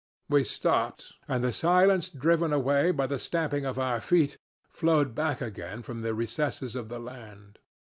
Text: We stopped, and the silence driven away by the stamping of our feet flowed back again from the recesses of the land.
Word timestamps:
We 0.29 0.43
stopped, 0.43 1.13
and 1.27 1.43
the 1.43 1.53
silence 1.53 2.09
driven 2.09 2.51
away 2.51 2.89
by 2.89 3.05
the 3.05 3.19
stamping 3.19 3.65
of 3.67 3.77
our 3.77 4.01
feet 4.01 4.39
flowed 4.71 5.13
back 5.13 5.41
again 5.41 5.83
from 5.83 6.01
the 6.01 6.15
recesses 6.15 6.75
of 6.75 6.89
the 6.89 6.97
land. 6.97 7.59